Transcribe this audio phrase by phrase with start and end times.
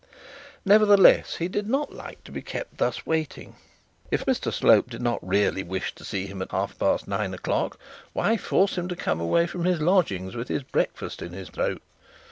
[0.65, 2.41] Nevertheless, he did not like to be
[2.77, 3.55] thus kept waiting.
[4.09, 7.77] If Mr Slope did not really wish to see him at half past nine o'clock,
[8.11, 11.83] why force him to come away from his lodgings with his breakfast in his throat?